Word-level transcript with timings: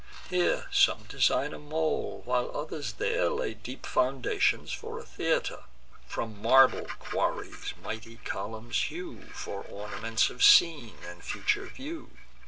Here 0.31 0.65
some 0.71 1.03
design 1.03 1.53
a 1.53 1.59
mole, 1.59 2.23
while 2.25 2.49
others 2.57 2.93
there 2.93 3.29
Lay 3.29 3.53
deep 3.53 3.85
foundations 3.85 4.73
for 4.73 4.97
a 4.97 5.03
theatre; 5.05 5.65
From 6.07 6.41
marble 6.41 6.87
quarries 6.97 7.75
mighty 7.83 8.15
columns 8.25 8.85
hew, 8.85 9.27
For 9.35 9.61
ornaments 9.61 10.31
of 10.31 10.43
scenes, 10.43 11.05
and 11.05 11.23
future 11.23 11.67
view. 11.67 12.09